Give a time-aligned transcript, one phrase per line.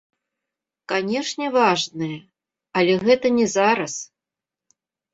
[0.91, 2.17] Канешне, важныя,
[2.83, 3.93] але гэта не зараз.